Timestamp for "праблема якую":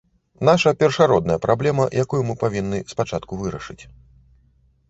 1.45-2.21